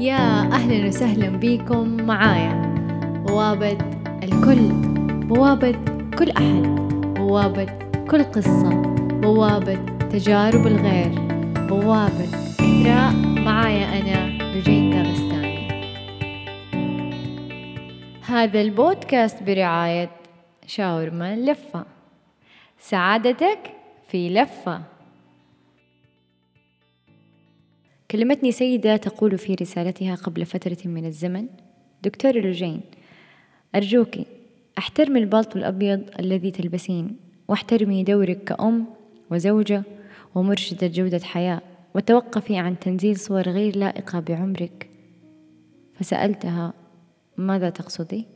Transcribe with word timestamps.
يا 0.00 0.52
أهلا 0.52 0.86
وسهلا 0.88 1.28
بكم 1.28 1.88
معايا. 2.06 2.74
بوابة 3.26 3.78
الكل 4.22 4.72
بوابة 5.26 5.72
كل 6.18 6.30
أحد 6.30 6.62
بوابة 7.18 7.66
كل 8.10 8.22
قصة 8.24 8.82
بوابة 9.22 9.74
تجارب 10.10 10.66
الغير 10.66 11.12
بوابة 11.68 12.24
إثراء 12.60 13.12
معايا 13.44 14.00
أنا 14.00 14.42
لجين 14.54 14.90
داغستاني 14.90 15.68
هذا 18.26 18.60
البودكاست 18.60 19.42
برعاية 19.42 20.10
شاورما 20.66 21.36
لفة. 21.36 21.84
سعادتك 22.78 23.58
في 24.08 24.28
لفة. 24.28 24.80
كلمتني 28.10 28.52
سيدة 28.52 28.96
تقول 28.96 29.38
في 29.38 29.54
رسالتها 29.54 30.14
قبل 30.14 30.46
فترة 30.46 30.78
من 30.84 31.06
الزمن 31.06 31.46
دكتور 32.02 32.40
لوجين 32.40 32.80
أرجوك 33.74 34.18
احترمي 34.78 35.20
البالطو 35.20 35.58
الأبيض 35.58 36.10
الذي 36.18 36.50
تلبسين 36.50 37.16
واحترمي 37.48 38.04
دورك 38.04 38.44
كأم 38.44 38.86
وزوجة 39.30 39.82
ومرشدة 40.34 40.86
جودة 40.86 41.18
حياة 41.24 41.60
وتوقفي 41.94 42.58
عن 42.58 42.78
تنزيل 42.78 43.16
صور 43.16 43.42
غير 43.48 43.76
لائقة 43.76 44.20
بعمرك 44.20 44.90
فسألتها 45.94 46.72
ماذا 47.36 47.70
تقصدي؟ 47.70 48.26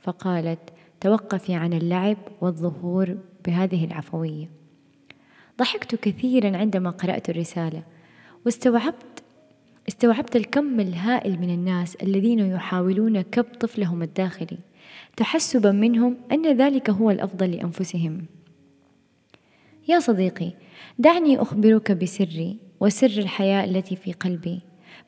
فقالت 0.00 0.60
توقفي 1.00 1.54
عن 1.54 1.72
اللعب 1.72 2.16
والظهور 2.40 3.18
بهذه 3.46 3.84
العفوية 3.84 4.50
ضحكت 5.58 5.94
كثيرا 5.94 6.56
عندما 6.56 6.90
قرأت 6.90 7.30
الرسالة 7.30 7.82
واستوعبت 8.44 9.22
استوعبت 9.88 10.36
الكم 10.36 10.80
الهائل 10.80 11.40
من 11.40 11.50
الناس 11.50 11.96
الذين 11.96 12.38
يحاولون 12.38 13.20
كب 13.20 13.44
طفلهم 13.44 14.02
الداخلي. 14.02 14.58
تحسبا 15.16 15.72
منهم 15.72 16.16
أن 16.32 16.56
ذلك 16.56 16.90
هو 16.90 17.10
الأفضل 17.10 17.50
لأنفسهم. 17.50 18.26
يا 19.88 20.00
صديقي 20.00 20.52
دعني 20.98 21.42
أخبرك 21.42 21.92
بسري 21.92 22.56
وسر 22.80 23.06
الحياة 23.06 23.64
التي 23.64 23.96
في 23.96 24.12
قلبي. 24.12 24.60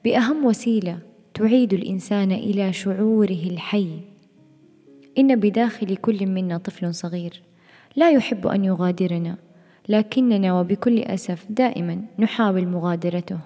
بأهم 0.05 0.45
وسيلة 0.45 0.99
تعيد 1.35 1.73
الإنسان 1.73 2.33
إلى 2.33 2.73
شعوره 2.73 3.43
الحي. 3.51 4.01
إن 5.19 5.37
بداخل 5.37 5.97
كل 5.97 6.27
منا 6.27 6.59
طفل 6.59 6.95
صغير. 6.95 7.43
لا 7.97 8.11
يحب 8.11 8.47
أن 8.47 8.65
يغادرنا. 8.65 9.46
لكننا 9.89 10.61
وبكل 10.61 10.99
أسف 10.99 11.47
دائما 11.51 12.03
نحاول 12.19 12.67
مغادرته 12.67 13.39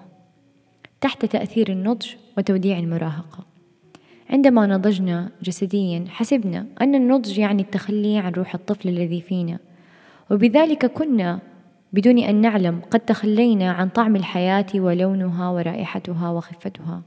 تحت 1.01 1.25
تأثير 1.25 1.71
النضج 1.71 2.07
وتوديع 2.37 2.79
المراهقة. 2.79 3.45
عندما 4.29 4.65
نضجنا 4.65 5.31
جسديا 5.43 6.05
حسبنا 6.09 6.65
أن 6.81 6.95
النضج 6.95 7.37
يعني 7.37 7.61
التخلي 7.61 8.17
عن 8.17 8.31
روح 8.31 8.55
الطفل 8.55 8.89
الذي 8.89 9.21
فينا 9.21 9.59
وبذلك 10.31 10.85
كنا 10.85 11.39
بدون 11.93 12.19
أن 12.19 12.35
نعلم 12.35 12.81
قد 12.91 12.99
تخلينا 12.99 13.71
عن 13.71 13.89
طعم 13.89 14.15
الحياة 14.15 14.65
ولونها 14.75 15.49
ورائحتها 15.49 16.29
وخفتها. 16.29 17.01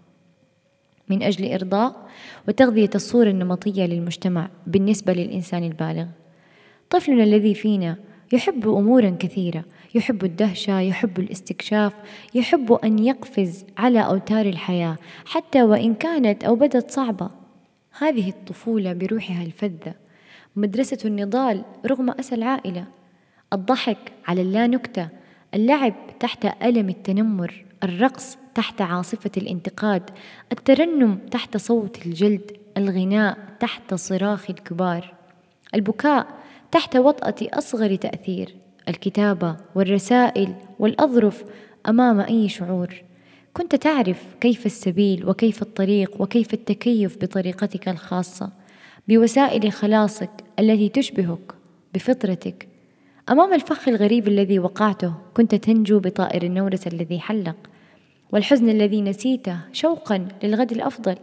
من 1.08 1.22
أجل 1.22 1.52
إرضاء 1.52 2.08
وتغذية 2.48 2.90
الصورة 2.94 3.30
النمطية 3.30 3.86
للمجتمع 3.86 4.48
بالنسبة 4.66 5.12
للإنسان 5.12 5.64
البالغ 5.64 6.06
طفلنا 6.90 7.24
الذي 7.24 7.54
فينا 7.54 7.96
يحب 8.32 8.68
أمورا 8.68 9.16
كثيرة 9.18 9.64
يحب 9.94 10.24
الدهشة 10.24 10.80
يحب 10.80 11.18
الاستكشاف 11.18 11.92
يحب 12.34 12.72
أن 12.72 12.98
يقفز 12.98 13.64
على 13.78 14.06
أوتار 14.06 14.46
الحياة 14.46 14.96
حتى 15.26 15.62
وإن 15.62 15.94
كانت 15.94 16.44
أو 16.44 16.54
بدت 16.54 16.90
صعبة. 16.90 17.30
هذه 17.98 18.28
الطفولة 18.28 18.92
بروحها 18.92 19.42
الفذة. 19.42 19.94
مدرسة 20.56 20.98
النضال 21.04 21.64
رغم 21.86 22.10
أسى 22.10 22.34
العائلة. 22.34 22.84
الضحك 23.52 24.12
على 24.26 24.42
اللا 24.42 24.66
نكته 24.66 25.08
اللعب 25.54 25.94
تحت 26.20 26.46
ألم 26.62 26.88
التنمر 26.88 27.64
الرقص 27.84 28.36
تحت 28.54 28.80
عاصفة 28.80 29.30
الانتقاد 29.36 30.10
الترنم 30.52 31.18
تحت 31.30 31.56
صوت 31.56 32.06
الجلد 32.06 32.52
الغناء 32.76 33.38
تحت 33.60 33.94
صراخ 33.94 34.50
الكبار. 34.50 35.14
البكاء 35.74 36.26
تحت 36.74 36.96
وطأة 36.96 37.34
أصغر 37.42 37.94
تأثير 37.94 38.54
الكتابة 38.88 39.56
والرسائل 39.74 40.54
والأظرف 40.78 41.44
أمام 41.88 42.20
أي 42.20 42.48
شعور. 42.48 42.94
كنت 43.52 43.74
تعرف 43.74 44.22
كيف 44.40 44.66
السبيل 44.66 45.28
وكيف 45.28 45.62
الطريق 45.62 46.20
وكيف 46.20 46.54
التكيف 46.54 47.16
بطريقتك 47.16 47.88
الخاصة 47.88 48.50
بوسائل 49.08 49.72
خلاصك 49.72 50.30
التي 50.58 50.88
تشبهك 50.88 51.54
بفطرتك. 51.94 52.68
أمام 53.30 53.54
الفخ 53.54 53.88
الغريب 53.88 54.28
الذي 54.28 54.58
وقعته 54.58 55.14
كنت 55.34 55.54
تنجو 55.54 55.98
بطائر 55.98 56.42
النورس 56.42 56.86
الذي 56.86 57.20
حلق 57.20 57.56
والحزن 58.32 58.68
الذي 58.68 59.02
نسيته 59.02 59.58
شوقا 59.72 60.28
للغد 60.42 60.72
الأفضل. 60.72 61.16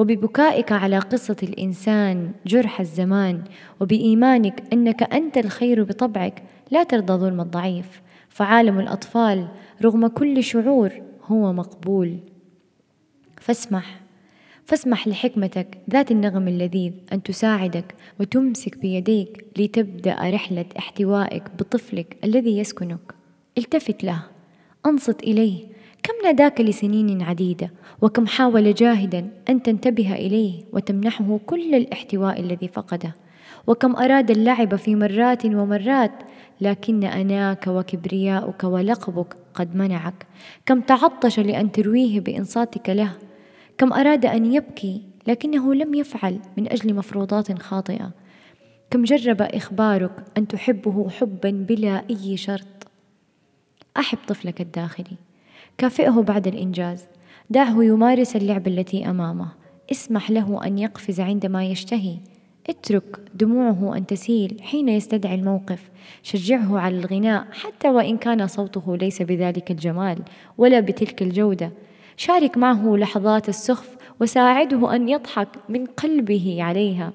وببكائك 0.00 0.72
على 0.72 0.98
قصة 0.98 1.36
الإنسان 1.42 2.32
جرح 2.46 2.80
الزمان 2.80 3.42
وبإيمانك 3.80 4.62
أنك 4.72 5.02
أنت 5.02 5.38
الخير 5.38 5.84
بطبعك 5.84 6.42
لا 6.70 6.82
ترضى 6.82 7.12
ظلم 7.12 7.40
الضعيف. 7.40 8.02
فعالم 8.28 8.80
الأطفال 8.80 9.48
رغم 9.82 10.06
كل 10.06 10.42
شعور 10.42 10.90
هو 11.24 11.52
مقبول. 11.52 12.18
فاسمح 13.40 14.00
فاسمح 14.64 15.08
لحكمتك 15.08 15.78
ذات 15.90 16.10
النغم 16.10 16.48
اللذيذ 16.48 16.92
أن 17.12 17.22
تساعدك 17.22 17.94
وتمسك 18.20 18.78
بيديك 18.78 19.44
لتبدأ 19.58 20.16
رحلة 20.30 20.66
احتوائك 20.78 21.42
بطفلك 21.58 22.16
الذي 22.24 22.58
يسكنك. 22.58 23.14
التفت 23.58 24.04
له 24.04 24.22
أنصت 24.86 25.22
إليه 25.22 25.69
كم 26.02 26.12
ناداك 26.24 26.60
لسنين 26.60 27.22
عديدة؟ 27.22 27.70
وكم 28.02 28.26
حاول 28.26 28.74
جاهدا 28.74 29.30
أن 29.48 29.62
تنتبه 29.62 30.14
إليه 30.14 30.64
وتمنحه 30.72 31.40
كل 31.46 31.74
الاحتواء 31.74 32.40
الذي 32.40 32.68
فقده؟ 32.68 33.14
وكم 33.66 33.96
أراد 33.96 34.30
اللعب 34.30 34.76
في 34.76 34.94
مرات 34.94 35.46
ومرات 35.46 36.12
لكن 36.60 37.04
أناك 37.04 37.66
وكبرياؤك 37.66 38.64
ولقبك 38.64 39.36
قد 39.54 39.76
منعك؟ 39.76 40.26
كم 40.66 40.80
تعطش 40.80 41.40
لأن 41.40 41.72
ترويه 41.72 42.20
بإنصاتك 42.20 42.90
له؟ 42.90 43.12
كم 43.78 43.92
أراد 43.92 44.26
أن 44.26 44.52
يبكي 44.52 45.02
لكنه 45.26 45.74
لم 45.74 45.94
يفعل 45.94 46.38
من 46.56 46.72
أجل 46.72 46.94
مفروضات 46.94 47.62
خاطئة؟ 47.62 48.10
كم 48.90 49.04
جرب 49.04 49.42
إخبارك 49.42 50.24
أن 50.38 50.48
تحبه 50.48 51.08
حبا 51.08 51.50
بلا 51.50 52.02
أي 52.10 52.36
شرط؟ 52.36 52.66
أحب 53.96 54.18
طفلك 54.28 54.60
الداخلي. 54.60 55.16
كافئه 55.80 56.10
بعد 56.10 56.46
الإنجاز. 56.46 57.04
دعه 57.50 57.84
يمارس 57.84 58.36
اللعبة 58.36 58.70
التي 58.70 59.10
أمامه. 59.10 59.48
اسمح 59.92 60.30
له 60.30 60.66
أن 60.66 60.78
يقفز 60.78 61.20
عندما 61.20 61.64
يشتهي. 61.64 62.16
اترك 62.68 63.20
دموعه 63.34 63.96
أن 63.96 64.06
تسيل 64.06 64.60
حين 64.62 64.88
يستدعي 64.88 65.34
الموقف. 65.34 65.90
شجعه 66.22 66.78
على 66.78 66.98
الغناء 66.98 67.46
حتى 67.52 67.90
وإن 67.90 68.16
كان 68.16 68.46
صوته 68.46 68.96
ليس 68.96 69.22
بذلك 69.22 69.70
الجمال 69.70 70.18
ولا 70.58 70.80
بتلك 70.80 71.22
الجودة. 71.22 71.72
شارك 72.16 72.58
معه 72.58 72.96
لحظات 72.96 73.48
السخف 73.48 73.96
وساعده 74.20 74.94
أن 74.96 75.08
يضحك 75.08 75.48
من 75.68 75.86
قلبه 75.86 76.56
عليها. 76.60 77.12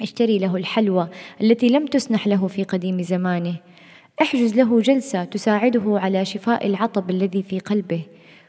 اشتري 0.00 0.38
له 0.38 0.56
الحلوى 0.56 1.08
التي 1.42 1.68
لم 1.68 1.86
تسنح 1.86 2.26
له 2.26 2.46
في 2.46 2.62
قديم 2.62 3.02
زمانه. 3.02 3.54
احجز 4.22 4.54
له 4.56 4.80
جلسة 4.80 5.24
تساعده 5.24 5.82
على 5.86 6.24
شفاء 6.24 6.66
العطب 6.66 7.10
الذي 7.10 7.42
في 7.42 7.58
قلبه. 7.58 8.02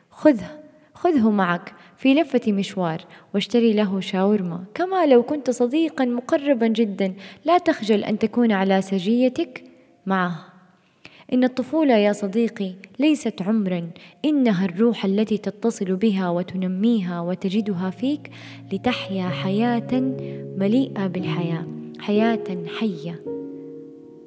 خذه 0.10 0.50
خذه 0.94 1.30
معك 1.30 1.74
في 1.98 2.14
لفة 2.14 2.52
مشوار 2.52 3.02
واشتري 3.34 3.74
له 3.74 4.00
شاورما. 4.00 4.64
كما 4.74 5.06
لو 5.06 5.24
كنت 5.24 5.50
صديقا 5.50 6.06
مقربا 6.06 6.68
جدا 6.68 7.14
لا 7.46 7.58
تخجل 7.58 8.04
أن 8.04 8.20
تكون 8.20 8.52
على 8.52 8.82
سجيتك 8.82 9.64
معه. 10.06 10.36
إن 11.34 11.44
الطفولة 11.44 11.98
يا 11.98 12.14
صديقي 12.14 12.74
ليست 13.00 13.42
عمرا. 13.42 13.90
إنها 14.26 14.66
الروح 14.66 15.06
التي 15.06 15.38
تتصل 15.38 15.96
بها 15.96 16.30
وتنميها 16.30 17.22
وتجدها 17.22 17.90
فيك 17.90 18.32
لتحيا 18.74 19.30
حياة 19.30 20.02
مليئة 20.58 21.08
بالحياة 21.08 21.66
حياة 22.00 22.44
حية. 22.80 23.31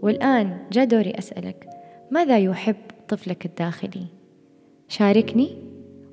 والآن 0.04 0.58
جاء 0.72 0.84
دوري 0.84 1.10
أسألك 1.10 1.68
ماذا 2.10 2.38
يحب 2.38 2.76
طفلك 3.08 3.46
الداخلي؟ 3.46 4.06
شاركني 4.88 5.58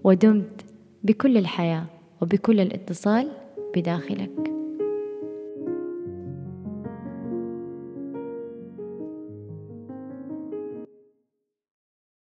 ودمت 0.03 0.65
بكل 1.03 1.38
الحياة 1.38 1.85
وبكل 2.21 2.59
الاتصال 2.59 3.31
بداخلك 3.75 4.50